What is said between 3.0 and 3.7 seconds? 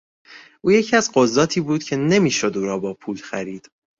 خرید.